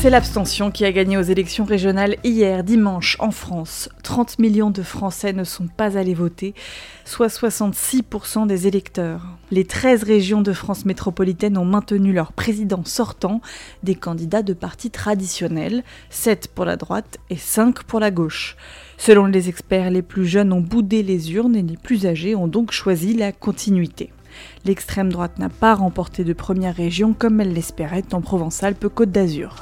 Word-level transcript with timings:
C'est 0.00 0.08
l'abstention 0.08 0.70
qui 0.70 0.86
a 0.86 0.92
gagné 0.92 1.18
aux 1.18 1.22
élections 1.22 1.66
régionales 1.66 2.16
hier, 2.24 2.64
dimanche, 2.64 3.18
en 3.20 3.30
France. 3.30 3.90
30 4.02 4.38
millions 4.38 4.70
de 4.70 4.80
Français 4.80 5.34
ne 5.34 5.44
sont 5.44 5.66
pas 5.66 5.98
allés 5.98 6.14
voter, 6.14 6.54
soit 7.04 7.26
66% 7.26 8.46
des 8.46 8.66
électeurs. 8.66 9.26
Les 9.50 9.66
13 9.66 10.04
régions 10.04 10.40
de 10.40 10.54
France 10.54 10.86
métropolitaine 10.86 11.58
ont 11.58 11.66
maintenu 11.66 12.14
leur 12.14 12.32
président 12.32 12.82
sortant, 12.82 13.42
des 13.82 13.94
candidats 13.94 14.42
de 14.42 14.54
partis 14.54 14.90
traditionnels, 14.90 15.84
7 16.08 16.48
pour 16.48 16.64
la 16.64 16.76
droite 16.76 17.18
et 17.28 17.36
5 17.36 17.82
pour 17.82 18.00
la 18.00 18.10
gauche. 18.10 18.56
Selon 18.96 19.26
les 19.26 19.50
experts, 19.50 19.90
les 19.90 20.00
plus 20.00 20.24
jeunes 20.24 20.54
ont 20.54 20.62
boudé 20.62 21.02
les 21.02 21.34
urnes 21.34 21.56
et 21.56 21.62
les 21.62 21.76
plus 21.76 22.06
âgés 22.06 22.34
ont 22.34 22.48
donc 22.48 22.72
choisi 22.72 23.12
la 23.12 23.32
continuité. 23.32 24.10
L'extrême 24.64 25.10
droite 25.10 25.38
n'a 25.38 25.48
pas 25.48 25.74
remporté 25.74 26.24
de 26.24 26.32
première 26.32 26.74
région 26.74 27.14
comme 27.18 27.40
elle 27.40 27.52
l'espérait 27.52 28.04
en 28.12 28.20
Provence-Alpes-Côte 28.20 29.10
d'Azur. 29.10 29.56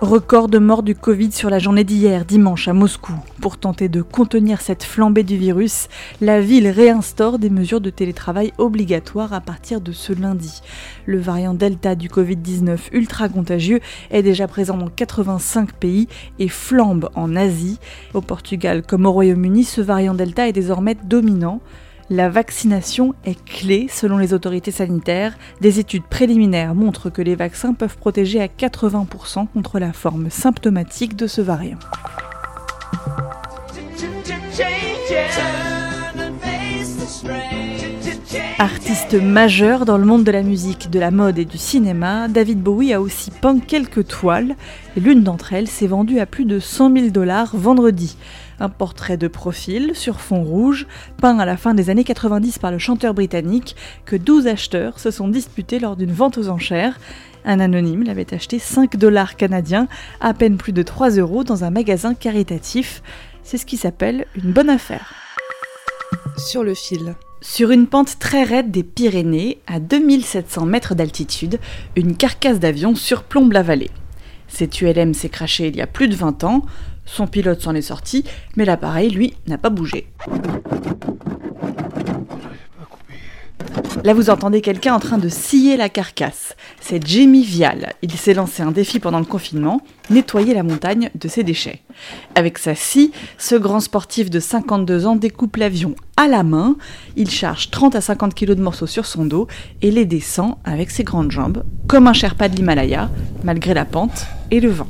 Record 0.00 0.48
de 0.48 0.58
morts 0.58 0.82
du 0.82 0.94
Covid 0.94 1.30
sur 1.30 1.50
la 1.50 1.58
journée 1.58 1.84
d'hier, 1.84 2.24
dimanche, 2.24 2.68
à 2.68 2.72
Moscou. 2.72 3.12
Pour 3.42 3.58
tenter 3.58 3.90
de 3.90 4.00
contenir 4.00 4.62
cette 4.62 4.82
flambée 4.82 5.24
du 5.24 5.36
virus, 5.36 5.88
la 6.22 6.40
ville 6.40 6.68
réinstaure 6.68 7.38
des 7.38 7.50
mesures 7.50 7.82
de 7.82 7.90
télétravail 7.90 8.54
obligatoires 8.56 9.34
à 9.34 9.42
partir 9.42 9.82
de 9.82 9.92
ce 9.92 10.14
lundi. 10.14 10.62
Le 11.04 11.18
variant 11.20 11.52
Delta 11.52 11.96
du 11.96 12.08
Covid-19 12.08 12.78
ultra 12.92 13.28
contagieux 13.28 13.80
est 14.10 14.22
déjà 14.22 14.48
présent 14.48 14.78
dans 14.78 14.88
85 14.88 15.74
pays 15.74 16.08
et 16.38 16.48
flambe 16.48 17.10
en 17.14 17.36
Asie. 17.36 17.78
Au 18.14 18.22
Portugal 18.22 18.82
comme 18.82 19.04
au 19.04 19.12
Royaume-Uni, 19.12 19.64
ce 19.64 19.82
variant 19.82 20.14
Delta 20.14 20.48
est 20.48 20.54
désormais 20.54 20.96
dominant. 21.04 21.60
La 22.12 22.28
vaccination 22.28 23.14
est 23.24 23.40
clé 23.44 23.86
selon 23.88 24.18
les 24.18 24.34
autorités 24.34 24.72
sanitaires. 24.72 25.38
Des 25.60 25.78
études 25.78 26.02
préliminaires 26.02 26.74
montrent 26.74 27.08
que 27.08 27.22
les 27.22 27.36
vaccins 27.36 27.72
peuvent 27.72 27.96
protéger 27.96 28.40
à 28.40 28.48
80% 28.48 29.46
contre 29.46 29.78
la 29.78 29.92
forme 29.92 30.28
symptomatique 30.28 31.14
de 31.14 31.28
ce 31.28 31.40
variant. 31.40 31.78
Artiste 38.58 39.14
majeur 39.14 39.84
dans 39.84 39.98
le 39.98 40.04
monde 40.04 40.22
de 40.22 40.30
la 40.30 40.42
musique, 40.42 40.88
de 40.90 41.00
la 41.00 41.10
mode 41.10 41.38
et 41.38 41.44
du 41.44 41.58
cinéma, 41.58 42.28
David 42.28 42.62
Bowie 42.62 42.92
a 42.92 43.00
aussi 43.00 43.30
peint 43.30 43.58
quelques 43.58 44.06
toiles 44.06 44.54
et 44.96 45.00
l'une 45.00 45.24
d'entre 45.24 45.52
elles 45.52 45.66
s'est 45.66 45.88
vendue 45.88 46.20
à 46.20 46.26
plus 46.26 46.44
de 46.44 46.60
100 46.60 46.94
000 46.94 47.08
dollars 47.08 47.56
vendredi. 47.56 48.16
Un 48.60 48.68
portrait 48.68 49.16
de 49.16 49.26
profil 49.26 49.92
sur 49.94 50.20
fond 50.20 50.44
rouge, 50.44 50.86
peint 51.16 51.38
à 51.38 51.44
la 51.44 51.56
fin 51.56 51.74
des 51.74 51.90
années 51.90 52.04
90 52.04 52.58
par 52.58 52.70
le 52.70 52.78
chanteur 52.78 53.14
britannique, 53.14 53.74
que 54.04 54.16
12 54.16 54.46
acheteurs 54.46 55.00
se 55.00 55.10
sont 55.10 55.28
disputés 55.28 55.80
lors 55.80 55.96
d'une 55.96 56.12
vente 56.12 56.38
aux 56.38 56.50
enchères. 56.50 57.00
Un 57.44 57.58
anonyme 57.58 58.04
l'avait 58.04 58.32
acheté 58.32 58.58
5 58.58 58.96
dollars 58.96 59.36
canadiens, 59.36 59.88
à 60.20 60.34
peine 60.34 60.56
plus 60.56 60.72
de 60.72 60.82
3 60.82 61.10
euros 61.16 61.42
dans 61.42 61.64
un 61.64 61.70
magasin 61.70 62.14
caritatif. 62.14 63.02
C'est 63.42 63.58
ce 63.58 63.66
qui 63.66 63.76
s'appelle 63.76 64.26
une 64.36 64.52
bonne 64.52 64.70
affaire. 64.70 65.14
Sur 66.36 66.62
le 66.62 66.74
fil. 66.74 67.16
Sur 67.42 67.70
une 67.70 67.86
pente 67.86 68.18
très 68.18 68.42
raide 68.42 68.70
des 68.70 68.82
Pyrénées, 68.82 69.58
à 69.66 69.80
2700 69.80 70.66
mètres 70.66 70.94
d'altitude, 70.94 71.58
une 71.96 72.14
carcasse 72.14 72.60
d'avion 72.60 72.94
surplombe 72.94 73.52
la 73.52 73.62
vallée. 73.62 73.90
Cette 74.46 74.82
ULM 74.82 75.14
s'est 75.14 75.30
crachée 75.30 75.68
il 75.68 75.76
y 75.76 75.80
a 75.80 75.86
plus 75.86 76.08
de 76.08 76.14
20 76.14 76.44
ans, 76.44 76.66
son 77.06 77.26
pilote 77.26 77.62
s'en 77.62 77.74
est 77.74 77.80
sorti, 77.80 78.24
mais 78.56 78.66
l'appareil, 78.66 79.08
lui, 79.08 79.34
n'a 79.46 79.56
pas 79.56 79.70
bougé. 79.70 80.06
Là, 84.02 84.14
vous 84.14 84.30
entendez 84.30 84.62
quelqu'un 84.62 84.94
en 84.94 84.98
train 84.98 85.18
de 85.18 85.28
scier 85.28 85.76
la 85.76 85.90
carcasse. 85.90 86.56
C'est 86.80 87.06
Jamie 87.06 87.44
Vial. 87.44 87.92
Il 88.00 88.12
s'est 88.12 88.32
lancé 88.32 88.62
un 88.62 88.70
défi 88.70 88.98
pendant 88.98 89.18
le 89.18 89.26
confinement, 89.26 89.82
nettoyer 90.08 90.54
la 90.54 90.62
montagne 90.62 91.10
de 91.14 91.28
ses 91.28 91.44
déchets. 91.44 91.80
Avec 92.34 92.56
sa 92.56 92.74
scie, 92.74 93.12
ce 93.36 93.56
grand 93.56 93.80
sportif 93.80 94.30
de 94.30 94.40
52 94.40 95.06
ans 95.06 95.16
découpe 95.16 95.56
l'avion 95.56 95.94
à 96.16 96.28
la 96.28 96.42
main. 96.42 96.76
Il 97.16 97.30
charge 97.30 97.70
30 97.70 97.94
à 97.94 98.00
50 98.00 98.34
kg 98.34 98.52
de 98.52 98.62
morceaux 98.62 98.86
sur 98.86 99.04
son 99.04 99.26
dos 99.26 99.48
et 99.82 99.90
les 99.90 100.06
descend 100.06 100.54
avec 100.64 100.90
ses 100.90 101.04
grandes 101.04 101.30
jambes, 101.30 101.62
comme 101.86 102.06
un 102.06 102.14
Sherpa 102.14 102.48
de 102.48 102.56
l'Himalaya, 102.56 103.10
malgré 103.44 103.74
la 103.74 103.84
pente 103.84 104.26
et 104.50 104.60
le 104.60 104.70
vent. 104.70 104.88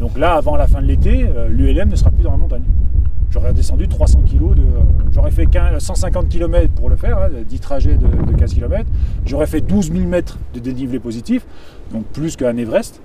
Donc 0.00 0.18
là, 0.18 0.34
avant 0.34 0.56
la 0.56 0.66
fin 0.66 0.80
de 0.80 0.86
l'été, 0.86 1.26
euh, 1.28 1.48
l'ULM 1.48 1.90
ne 1.90 1.96
sera 1.96 2.10
plus 2.10 2.24
dans 2.24 2.32
la 2.32 2.38
montagne. 2.38 2.64
J'aurais 3.30 3.50
redescendu 3.50 3.86
300 3.86 4.22
kg 4.26 4.54
de. 4.54 4.62
Fait 5.34 5.46
15 5.46 5.82
150 5.82 6.28
km 6.28 6.70
pour 6.74 6.90
le 6.90 6.96
faire, 6.96 7.16
hein, 7.16 7.28
10 7.48 7.60
trajets 7.60 7.94
de, 7.94 8.06
de 8.06 8.36
15 8.36 8.52
km. 8.52 8.84
J'aurais 9.24 9.46
fait 9.46 9.62
12 9.62 9.90
000 9.90 10.04
mètres 10.04 10.36
de 10.52 10.60
dénivelé 10.60 10.98
positif, 10.98 11.46
donc 11.90 12.04
plus 12.12 12.36
qu'un 12.36 12.54
Everest, 12.56 13.00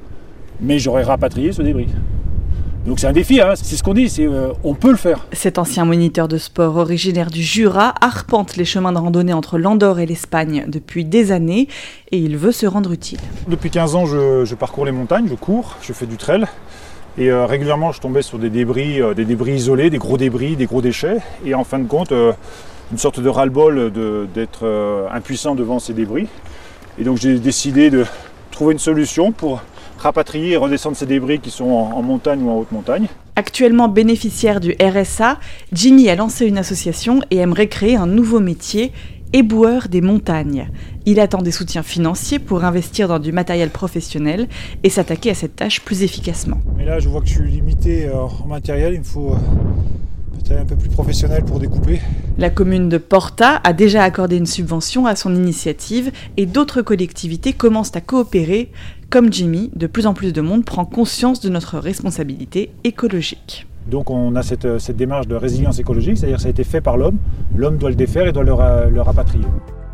mais 0.60 0.78
j'aurais 0.78 1.04
rapatrié 1.04 1.54
ce 1.54 1.62
débris. 1.62 1.88
Donc 2.86 3.00
c'est 3.00 3.08
un 3.08 3.14
défi, 3.14 3.42
hein, 3.42 3.54
c'est 3.56 3.76
ce 3.76 3.84
qu'on 3.84 3.94
dit, 3.94 4.10
c'est 4.10 4.26
euh, 4.26 4.54
on 4.64 4.74
peut 4.74 4.92
le 4.92 4.98
faire. 4.98 5.26
Cet 5.34 5.58
ancien 5.58 5.84
moniteur 5.84 6.28
de 6.28 6.38
sport 6.38 6.78
originaire 6.78 7.30
du 7.30 7.44
Jura 7.44 7.94
arpente 8.00 8.56
les 8.56 8.64
chemins 8.64 8.94
de 8.94 8.98
randonnée 8.98 9.34
entre 9.34 9.58
l'Andorre 9.58 10.00
et 10.00 10.06
l'Espagne 10.06 10.66
depuis 10.68 11.04
des 11.04 11.34
années 11.34 11.68
et 12.12 12.18
il 12.18 12.38
veut 12.38 12.54
se 12.54 12.66
rendre 12.66 12.94
utile. 12.94 13.20
Depuis 13.50 13.70
15 13.70 13.96
ans, 13.96 14.06
je, 14.06 14.46
je 14.46 14.56
parcours 14.56 14.86
les 14.86 14.94
montagnes, 14.94 15.28
je 15.30 15.36
cours, 15.36 15.76
je 15.82 15.92
fais 15.92 16.06
du 16.06 16.16
trail. 16.16 16.46
Et 17.20 17.32
euh, 17.32 17.48
régulièrement, 17.48 17.92
je 17.92 18.00
tombais 18.00 18.22
sur 18.22 18.38
des 18.38 18.52
débris, 18.52 19.02
euh, 19.02 19.16
des 19.16 19.26
débris 19.26 19.54
isolés, 19.54 19.90
des 19.90 19.98
gros 19.98 20.18
débris, 20.18 20.56
des 20.56 20.68
gros 20.68 20.82
déchets. 20.82 21.18
Et 21.44 21.56
en 21.56 21.64
fin 21.64 21.80
de 21.80 21.88
compte, 21.88 22.12
euh, 22.12 22.32
une 22.92 23.00
sorte 23.00 23.20
de 23.20 23.28
ras-le-bol 23.28 23.92
d'être 24.34 25.08
impuissant 25.12 25.56
devant 25.56 25.80
ces 25.80 25.94
débris. 25.94 26.28
Et 26.98 27.04
donc 27.04 27.18
j'ai 27.18 27.38
décidé 27.38 27.90
de 27.90 28.06
trouver 28.52 28.74
une 28.74 28.80
solution 28.80 29.34
pour 29.34 29.62
rapatrier 29.98 30.54
et 30.54 30.58
redescendre 30.58 30.96
ces 30.96 31.06
débris 31.06 31.40
qui 31.40 31.52
sont 31.52 31.66
en, 31.66 31.92
en 31.98 32.02
montagne 32.02 32.42
ou 32.44 32.50
en 32.50 32.60
haute 32.60 32.72
montagne. 32.72 33.08
Actuellement 33.36 33.90
bénéficiaire 33.90 34.62
du 34.62 34.74
RSA, 34.82 35.38
Jimmy 35.74 36.10
a 36.10 36.16
lancé 36.16 36.46
une 36.46 36.58
association 36.58 37.20
et 37.30 37.38
aimerait 37.38 37.68
créer 37.68 37.98
un 37.98 38.08
nouveau 38.08 38.40
métier, 38.40 38.94
éboueur 39.34 39.90
des 39.90 40.02
montagnes. 40.02 40.70
Il 41.09 41.22
attend 41.22 41.41
des 41.41 41.51
soutiens 41.51 41.84
financiers 41.84 42.38
pour 42.38 42.66
investir 42.66 43.07
dans 43.07 43.18
du 43.18 43.31
matériel 43.31 43.69
professionnel 43.69 44.50
et 44.84 44.90
s'attaquer 44.90 45.29
à 45.29 45.35
cette 45.35 45.56
tâche 45.56 45.79
plus 45.79 46.03
efficacement. 46.03 46.59
Mais 46.75 46.84
là, 46.84 47.00
je 47.00 47.07
vois 47.07 47.22
que 47.22 47.28
je 47.28 47.35
suis 47.35 47.50
limité 47.50 48.07
euh, 48.07 48.23
en 48.23 48.45
matériel. 48.45 48.94
Il 48.94 49.00
me 49.00 49.06
faut 49.06 49.31
euh, 49.31 50.59
un 50.59 50.66
peu 50.66 50.75
plus 50.75 50.90
professionnel 50.90 51.45
pour 51.45 51.59
découper. 51.59 52.01
La 52.38 52.50
commune 52.50 52.90
de 52.90 52.97
Porta 52.97 53.62
a 53.63 53.72
déjà 53.72 54.03
accordé 54.03 54.35
une 54.35 54.45
subvention 54.45 55.06
à 55.06 55.16
son 55.16 55.34
initiative 55.34 56.12
et 56.35 56.45
d'autres 56.45 56.81
collectivités 56.81 57.53
commencent 57.53 57.95
à 57.95 58.01
coopérer. 58.01 58.69
Comme 59.09 59.31
Jimmy, 59.31 59.72
de 59.78 59.88
plus 59.88 60.07
en 60.07 60.13
plus 60.13 60.34
de 60.34 60.41
monde 60.41 60.66
prend 60.66 60.84
conscience 60.84 61.39
de 61.39 61.48
notre 61.48 61.80
responsabilité 61.80 62.71
écologique. 62.83 63.65
Donc 63.89 64.10
on 64.10 64.36
a 64.36 64.44
cette, 64.44 64.65
euh, 64.65 64.77
cette 64.77 64.98
démarche 64.98 65.30
de 65.30 65.36
résilience 65.36 65.80
écologique, 65.80 66.18
c'est-à-dire 66.18 66.36
que 66.36 66.42
ça 66.42 66.50
a 66.50 66.51
été 66.51 66.65
fait 66.65 66.81
par 66.81 66.98
l'homme. 66.98 67.18
L'homme 67.56 67.77
doit 67.77 67.92
le 67.92 67.95
défaire 67.95 68.27
et 68.27 68.33
doit 68.33 68.44
le 68.44 69.01
rapatrier. 69.01 69.45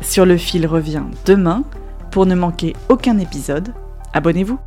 Sur 0.04 0.26
le 0.26 0.36
fil 0.36 0.66
revient 0.66 1.02
demain. 1.26 1.64
Pour 2.12 2.26
ne 2.26 2.36
manquer 2.36 2.74
aucun 2.88 3.18
épisode, 3.18 3.74
abonnez-vous. 4.12 4.58